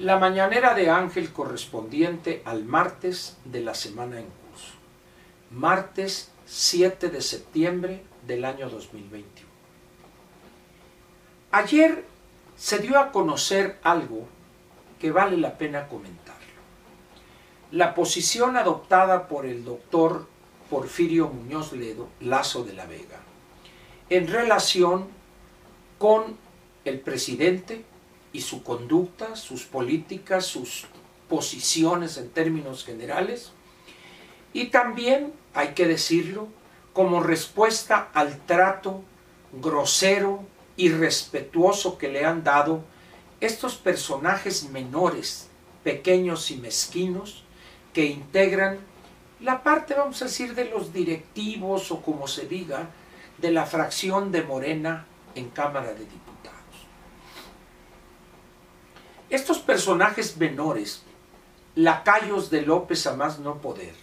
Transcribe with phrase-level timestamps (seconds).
[0.00, 4.72] La mañanera de Ángel correspondiente al martes de la semana en curso.
[5.50, 9.46] Martes 7 de septiembre del año 2021.
[11.50, 12.06] Ayer
[12.56, 14.26] se dio a conocer algo
[14.98, 16.46] que vale la pena comentarlo.
[17.70, 20.26] La posición adoptada por el doctor
[20.70, 23.20] Porfirio Muñoz Ledo, Lazo de la Vega,
[24.08, 25.08] en relación
[25.98, 26.38] con
[26.86, 27.84] el presidente
[28.32, 30.86] y su conducta, sus políticas, sus
[31.28, 33.52] posiciones en términos generales,
[34.52, 36.48] y también, hay que decirlo,
[36.92, 39.02] como respuesta al trato
[39.52, 40.44] grosero,
[40.76, 42.82] irrespetuoso que le han dado
[43.40, 45.48] estos personajes menores,
[45.84, 47.44] pequeños y mezquinos,
[47.92, 48.78] que integran
[49.40, 52.90] la parte, vamos a decir, de los directivos o como se diga,
[53.38, 56.59] de la fracción de Morena en Cámara de Diputados.
[59.30, 61.02] Estos personajes menores,
[61.76, 63.94] lacayos de López a más no poder,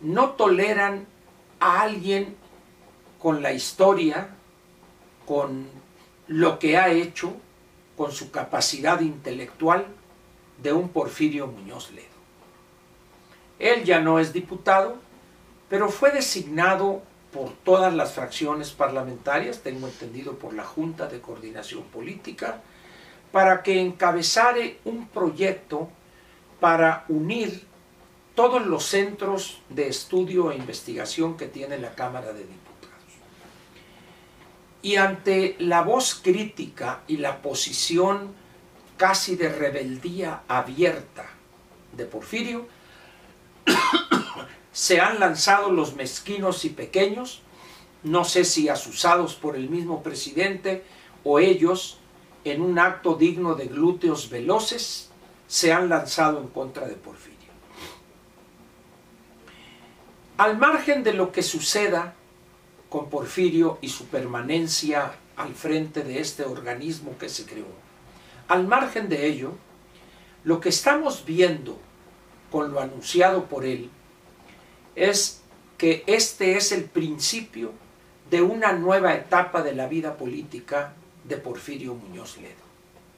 [0.00, 1.06] no toleran
[1.60, 2.36] a alguien
[3.20, 4.30] con la historia,
[5.24, 5.68] con
[6.26, 7.32] lo que ha hecho,
[7.96, 9.86] con su capacidad intelectual
[10.62, 12.06] de un Porfirio Muñoz Ledo.
[13.60, 14.96] Él ya no es diputado,
[15.68, 17.02] pero fue designado
[17.32, 22.62] por todas las fracciones parlamentarias, tengo entendido por la Junta de Coordinación Política,
[23.32, 25.88] para que encabezare un proyecto
[26.60, 27.66] para unir
[28.34, 33.12] todos los centros de estudio e investigación que tiene la Cámara de Diputados.
[34.80, 38.32] Y ante la voz crítica y la posición
[38.96, 41.26] casi de rebeldía abierta
[41.92, 42.68] de Porfirio,
[44.72, 47.42] se han lanzado los mezquinos y pequeños,
[48.04, 50.84] no sé si asusados por el mismo presidente
[51.24, 51.98] o ellos,
[52.44, 55.10] en un acto digno de glúteos veloces,
[55.46, 57.38] se han lanzado en contra de Porfirio.
[60.36, 62.14] Al margen de lo que suceda
[62.88, 67.66] con Porfirio y su permanencia al frente de este organismo que se creó,
[68.46, 69.52] al margen de ello,
[70.44, 71.78] lo que estamos viendo
[72.50, 73.90] con lo anunciado por él
[74.94, 75.42] es
[75.76, 77.72] que este es el principio
[78.30, 82.68] de una nueva etapa de la vida política de Porfirio Muñoz Ledo.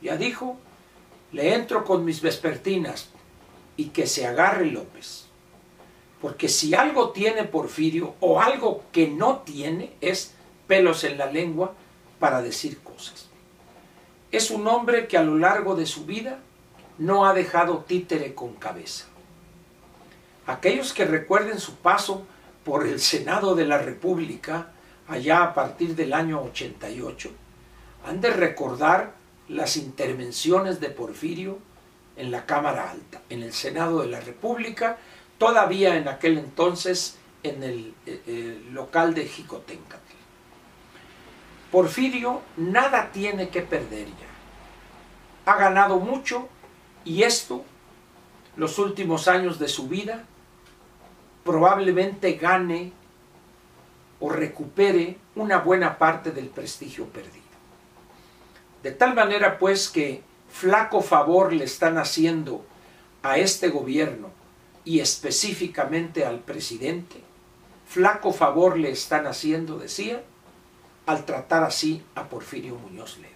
[0.00, 0.56] Ya dijo,
[1.32, 3.08] le entro con mis vespertinas
[3.76, 5.26] y que se agarre López.
[6.20, 10.34] Porque si algo tiene Porfirio o algo que no tiene es
[10.66, 11.74] pelos en la lengua
[12.18, 13.28] para decir cosas.
[14.30, 16.38] Es un hombre que a lo largo de su vida
[16.98, 19.06] no ha dejado títere con cabeza.
[20.46, 22.24] Aquellos que recuerden su paso
[22.64, 24.68] por el Senado de la República
[25.08, 27.30] allá a partir del año 88,
[28.04, 29.14] han de recordar
[29.48, 31.58] las intervenciones de Porfirio
[32.16, 34.98] en la Cámara Alta, en el Senado de la República,
[35.38, 40.00] todavía en aquel entonces en el, eh, eh, local de Jicotencatl.
[41.70, 45.52] Porfirio nada tiene que perder ya.
[45.52, 46.48] Ha ganado mucho
[47.04, 47.64] y esto,
[48.56, 50.24] los últimos años de su vida,
[51.44, 52.92] probablemente gane
[54.20, 57.41] o recupere una buena parte del prestigio perdido.
[58.82, 62.64] De tal manera pues que flaco favor le están haciendo
[63.22, 64.30] a este gobierno
[64.84, 67.20] y específicamente al presidente,
[67.86, 70.22] flaco favor le están haciendo, decía,
[71.06, 73.32] al tratar así a Porfirio Muñoz Ledo.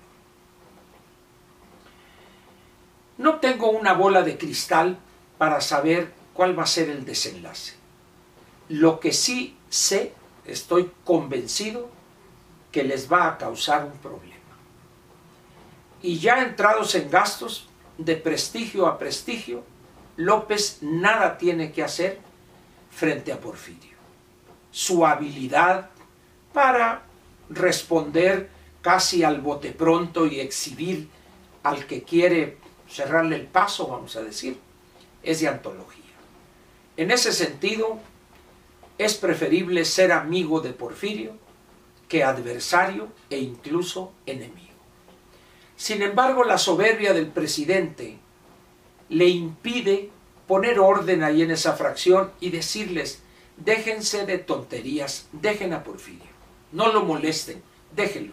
[3.19, 4.99] No tengo una bola de cristal
[5.39, 7.75] para saber cuál va a ser el desenlace.
[8.69, 10.13] Lo que sí sé,
[10.45, 11.89] estoy convencido,
[12.73, 14.36] que les va a causar un problema.
[16.03, 17.69] Y ya entrados en gastos
[17.99, 19.65] de prestigio a prestigio,
[20.17, 22.19] López nada tiene que hacer
[22.91, 23.97] frente a Porfirio.
[24.71, 25.91] Su habilidad
[26.53, 27.03] para
[27.49, 28.51] responder
[28.83, 31.09] casi al bote pronto y exhibir
[31.63, 34.59] al que quiere cerrarle el paso, vamos a decir,
[35.23, 36.03] es de antología.
[36.97, 37.99] En ese sentido,
[38.99, 41.37] es preferible ser amigo de Porfirio
[42.09, 44.66] que adversario e incluso enemigo.
[45.77, 48.19] Sin embargo, la soberbia del presidente
[49.09, 50.11] le impide
[50.47, 53.21] poner orden ahí en esa fracción y decirles,
[53.57, 56.31] déjense de tonterías, dejen a Porfirio,
[56.73, 57.63] no lo molesten,
[57.95, 58.33] déjenlo,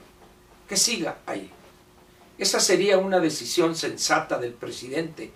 [0.67, 1.49] que siga ahí.
[2.37, 5.31] Esa sería una decisión sensata del presidente,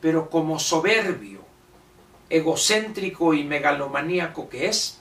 [0.00, 1.40] pero como soberbio,
[2.30, 4.98] egocéntrico y megalomaníaco que es,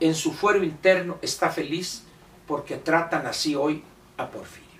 [0.00, 2.02] en su fuero interno está feliz
[2.46, 3.82] porque tratan así hoy
[4.16, 4.73] a Porfirio.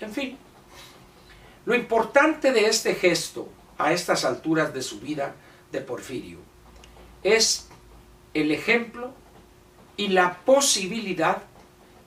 [0.00, 0.38] En fin,
[1.66, 3.48] Lo importante de este gesto
[3.78, 5.34] a estas alturas de su vida
[5.72, 6.38] de Porfirio
[7.22, 7.68] es
[8.34, 9.12] el ejemplo
[9.96, 11.42] y la posibilidad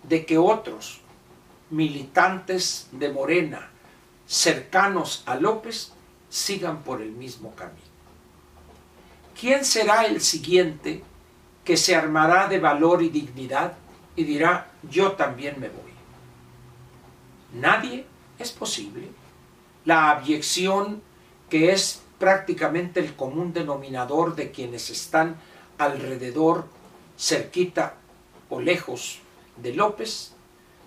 [0.04, 1.02] de que otros
[1.72, 3.70] militantes de Morena
[4.28, 5.92] cercanos a López
[6.30, 7.82] sigan por el mismo camino.
[9.40, 11.04] ¿Quién será el siguiente
[11.64, 13.74] que se armará de valor y dignidad
[14.16, 15.97] y dirá, yo también me voy?
[17.54, 18.06] Nadie
[18.40, 19.10] es posible.
[19.86, 21.02] La abyección,
[21.50, 25.38] que es prácticamente el común denominador de quienes están
[25.78, 26.66] alrededor,
[27.18, 27.96] cerquita
[28.50, 29.20] o lejos
[29.58, 30.34] de López,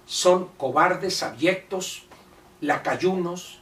[0.06, 2.04] son cobardes, abyectos,
[2.60, 3.60] lacayunos,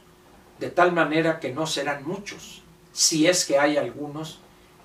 [0.59, 4.39] de tal manera que no serán muchos, si es que hay algunos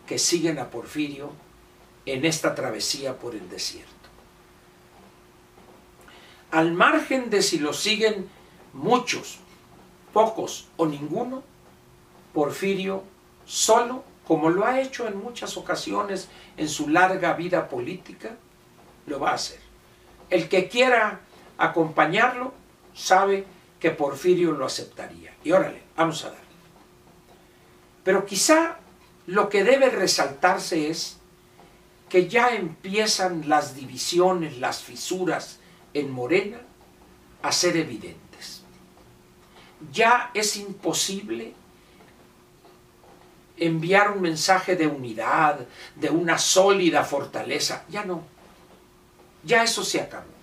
[0.06, 1.32] que siguen a Porfirio
[2.06, 3.92] en esta travesía por el desierto.
[6.54, 8.28] Al margen de si lo siguen
[8.74, 9.40] muchos,
[10.12, 11.42] pocos o ninguno,
[12.32, 13.02] Porfirio
[13.44, 18.36] solo, como lo ha hecho en muchas ocasiones en su larga vida política,
[19.06, 19.58] lo va a hacer.
[20.30, 21.22] El que quiera
[21.58, 22.54] acompañarlo
[22.94, 23.46] sabe
[23.80, 25.34] que Porfirio lo aceptaría.
[25.42, 26.44] Y órale, vamos a darle.
[28.04, 28.78] Pero quizá
[29.26, 31.16] lo que debe resaltarse es
[32.08, 35.58] que ya empiezan las divisiones, las fisuras
[35.94, 36.58] en Morena
[37.42, 38.62] a ser evidentes.
[39.92, 41.54] Ya es imposible
[43.56, 45.60] enviar un mensaje de unidad,
[45.94, 47.84] de una sólida fortaleza.
[47.88, 48.22] Ya no.
[49.44, 50.34] Ya eso se acabó.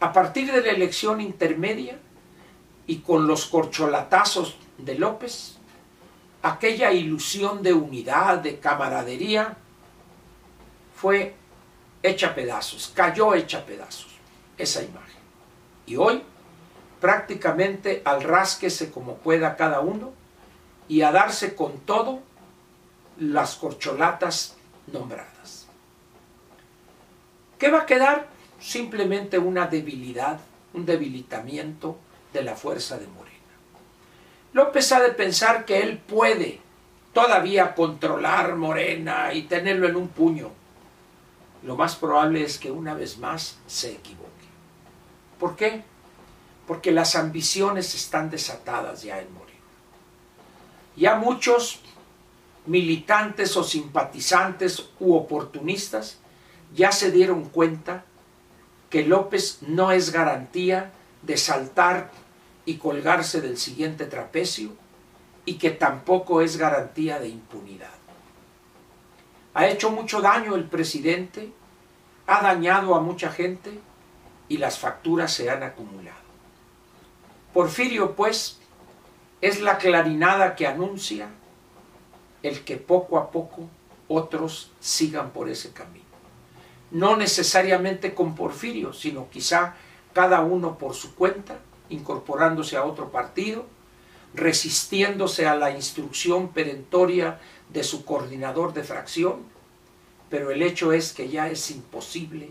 [0.00, 1.98] A partir de la elección intermedia
[2.86, 5.56] y con los corcholatazos de López,
[6.42, 9.56] aquella ilusión de unidad, de camaradería,
[10.94, 11.34] fue
[12.02, 14.13] hecha pedazos, cayó hecha pedazos
[14.58, 15.20] esa imagen.
[15.86, 16.22] Y hoy
[17.00, 20.12] prácticamente al rásquese como pueda cada uno
[20.88, 22.20] y a darse con todo
[23.18, 24.56] las corcholatas
[24.86, 25.66] nombradas.
[27.58, 28.26] ¿Qué va a quedar?
[28.60, 30.40] Simplemente una debilidad,
[30.72, 31.98] un debilitamiento
[32.32, 33.34] de la fuerza de Morena.
[34.52, 36.60] López ha de pensar que él puede
[37.12, 40.50] todavía controlar Morena y tenerlo en un puño.
[41.64, 44.30] Lo más probable es que una vez más se equivoque.
[45.40, 45.82] ¿Por qué?
[46.66, 49.58] Porque las ambiciones están desatadas ya en Morena.
[50.96, 51.80] Ya muchos
[52.66, 56.18] militantes o simpatizantes u oportunistas
[56.74, 58.04] ya se dieron cuenta
[58.90, 62.10] que López no es garantía de saltar
[62.66, 64.70] y colgarse del siguiente trapecio
[65.46, 67.93] y que tampoco es garantía de impunidad.
[69.54, 71.52] Ha hecho mucho daño el presidente,
[72.26, 73.78] ha dañado a mucha gente
[74.48, 76.18] y las facturas se han acumulado.
[77.52, 78.58] Porfirio, pues,
[79.40, 81.28] es la clarinada que anuncia
[82.42, 83.68] el que poco a poco
[84.08, 86.04] otros sigan por ese camino.
[86.90, 89.74] No necesariamente con Porfirio, sino quizá
[90.12, 91.58] cada uno por su cuenta,
[91.88, 93.66] incorporándose a otro partido,
[94.34, 97.40] resistiéndose a la instrucción perentoria
[97.70, 99.42] de su coordinador de fracción,
[100.28, 102.50] pero el hecho es que ya es imposible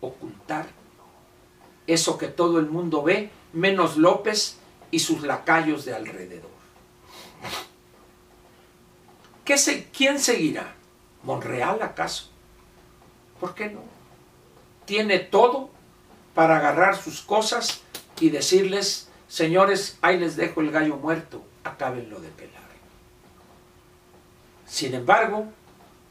[0.00, 0.66] ocultar
[1.86, 4.58] eso que todo el mundo ve, menos López
[4.90, 6.50] y sus lacayos de alrededor.
[9.44, 9.56] ¿Qué
[9.92, 10.74] ¿Quién seguirá?
[11.24, 12.30] ¿Monreal acaso?
[13.40, 13.80] ¿Por qué no?
[14.84, 15.70] Tiene todo
[16.34, 17.80] para agarrar sus cosas
[18.20, 22.60] y decirles, señores, ahí les dejo el gallo muerto, acábenlo de pelar.
[24.66, 25.46] Sin embargo,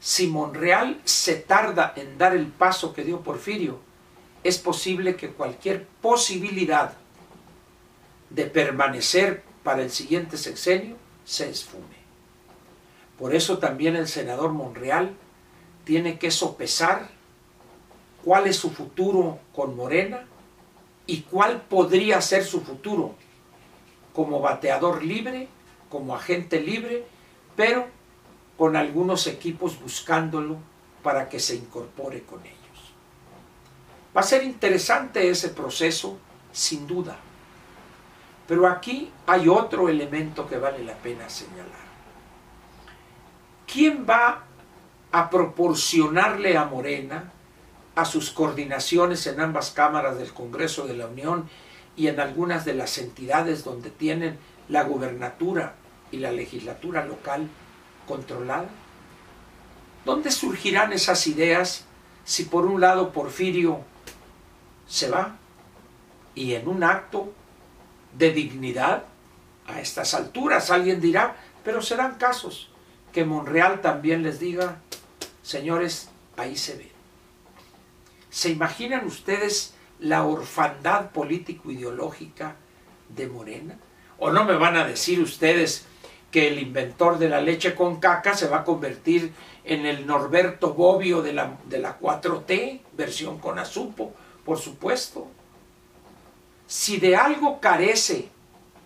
[0.00, 3.78] si Monreal se tarda en dar el paso que dio Porfirio,
[4.42, 6.94] es posible que cualquier posibilidad
[8.30, 12.00] de permanecer para el siguiente sexenio se esfume.
[13.18, 15.14] Por eso también el senador Monreal
[15.84, 17.10] tiene que sopesar
[18.24, 20.26] cuál es su futuro con Morena
[21.10, 23.16] y cuál podría ser su futuro
[24.14, 25.48] como bateador libre,
[25.88, 27.04] como agente libre,
[27.56, 27.88] pero
[28.56, 30.58] con algunos equipos buscándolo
[31.02, 32.58] para que se incorpore con ellos.
[34.16, 36.16] Va a ser interesante ese proceso,
[36.52, 37.16] sin duda.
[38.46, 41.90] Pero aquí hay otro elemento que vale la pena señalar.
[43.66, 44.44] ¿Quién va
[45.10, 47.32] a proporcionarle a Morena,
[48.00, 51.48] a sus coordinaciones en ambas cámaras del Congreso de la Unión
[51.96, 54.38] y en algunas de las entidades donde tienen
[54.68, 55.74] la gubernatura
[56.10, 57.48] y la legislatura local
[58.06, 58.68] controlada?
[60.04, 61.84] ¿Dónde surgirán esas ideas
[62.24, 63.80] si por un lado Porfirio
[64.86, 65.36] se va
[66.34, 67.32] y en un acto
[68.16, 69.04] de dignidad
[69.66, 70.70] a estas alturas.
[70.70, 72.70] Alguien dirá, pero serán casos
[73.12, 74.80] que Monreal también les diga,
[75.42, 76.89] señores, ahí se ve.
[78.30, 82.56] ¿Se imaginan ustedes la orfandad político-ideológica
[83.08, 83.76] de Morena?
[84.18, 85.86] ¿O no me van a decir ustedes
[86.30, 89.32] que el inventor de la leche con caca se va a convertir
[89.64, 94.12] en el Norberto Bobbio de la, de la 4T, versión con azupo,
[94.44, 95.26] por supuesto?
[96.68, 98.28] Si de algo carece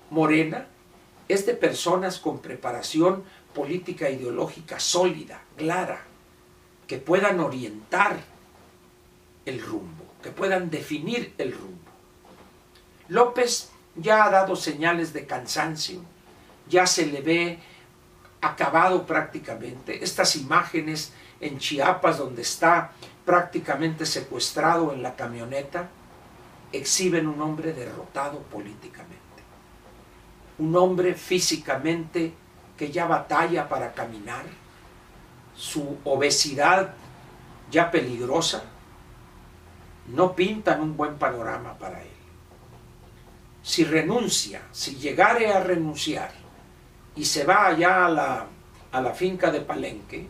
[0.09, 0.67] Morena,
[1.29, 6.01] es de personas con preparación política ideológica sólida, clara,
[6.87, 8.34] que puedan orientar
[9.47, 11.79] el rumbo, que puedan definir el rumbo.
[13.09, 16.01] López ya ha dado señales de cansancio,
[16.69, 17.59] ya se le ve
[18.41, 20.03] acabado prácticamente.
[20.03, 22.93] Estas imágenes en Chiapas, donde está
[23.25, 25.89] prácticamente secuestrado en la camioneta,
[26.73, 29.23] exhiben un hombre derrotado políticamente.
[30.59, 32.35] Un hombre físicamente
[32.77, 34.45] que ya batalla para caminar,
[35.57, 36.95] su obesidad
[37.71, 38.65] ya peligrosa,
[40.08, 42.08] no pintan un buen panorama para él.
[43.62, 46.30] Si renuncia, si llegare a renunciar
[47.16, 48.46] y se va allá a la,
[48.92, 50.26] a la finca de Palenque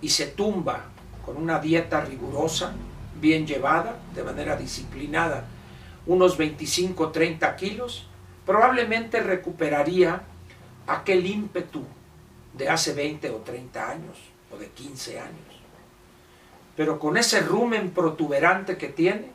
[0.00, 0.84] y se tumba
[1.24, 2.72] con una dieta rigurosa,
[3.20, 5.44] bien llevada, de manera disciplinada,
[6.06, 8.06] unos 25 30 kilos,
[8.44, 10.22] probablemente recuperaría
[10.86, 11.84] aquel ímpetu
[12.54, 14.16] de hace 20 o 30 años,
[14.52, 15.55] o de 15 años.
[16.76, 19.30] Pero con ese rumen protuberante que tiene,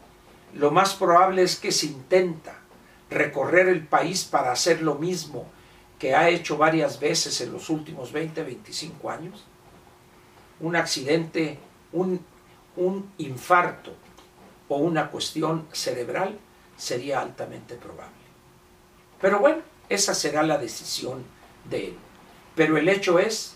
[0.53, 2.59] lo más probable es que se intenta
[3.09, 5.45] recorrer el país para hacer lo mismo
[5.99, 9.45] que ha hecho varias veces en los últimos 20, 25 años.
[10.59, 11.59] Un accidente,
[11.91, 12.23] un,
[12.75, 13.93] un infarto
[14.67, 16.39] o una cuestión cerebral
[16.77, 18.15] sería altamente probable.
[19.19, 21.23] Pero bueno, esa será la decisión
[21.69, 21.97] de él.
[22.55, 23.55] Pero el hecho es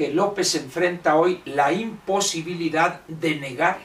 [0.00, 3.78] que López enfrenta hoy la imposibilidad de negar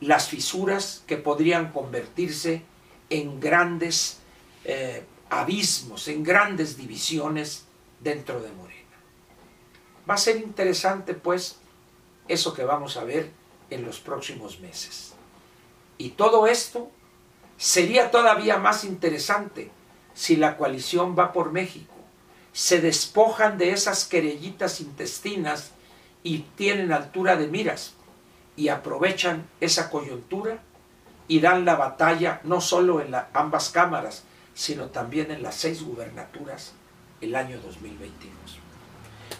[0.00, 2.62] las fisuras que podrían convertirse
[3.08, 4.18] en grandes
[4.64, 7.66] eh, abismos, en grandes divisiones
[8.00, 8.96] dentro de Morena.
[10.10, 11.60] Va a ser interesante, pues,
[12.26, 13.30] eso que vamos a ver
[13.70, 15.14] en los próximos meses.
[15.96, 16.90] Y todo esto
[17.56, 19.70] sería todavía más interesante
[20.12, 21.94] si la coalición va por México,
[22.52, 25.72] se despojan de esas querellitas intestinas
[26.22, 27.94] y tienen altura de miras
[28.56, 30.58] y aprovechan esa coyuntura
[31.28, 36.72] y dan la batalla no solo en ambas cámaras, sino también en las seis gubernaturas
[37.20, 38.32] el año 2022.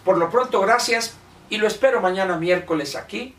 [0.05, 1.15] Por lo pronto, gracias
[1.51, 3.35] y lo espero mañana miércoles aquí,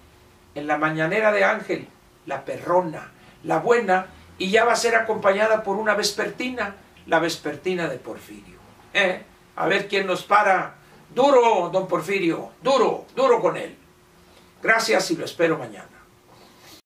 [0.53, 1.87] en la mañanera de Ángel,
[2.27, 3.11] la perrona,
[3.43, 6.75] la buena, y ya va a ser acompañada por una vespertina
[7.05, 8.57] la vespertina de Porfirio.
[8.93, 9.23] ¿Eh?
[9.55, 10.75] A ver quién nos para.
[11.13, 13.77] Duro, don Porfirio, duro, duro con él.
[14.63, 16.02] Gracias y lo espero mañana.